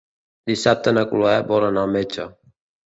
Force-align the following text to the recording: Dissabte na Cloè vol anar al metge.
Dissabte 0.51 0.95
na 0.99 1.03
Cloè 1.13 1.37
vol 1.53 1.69
anar 1.71 1.87
al 1.87 1.97
metge. 2.01 2.31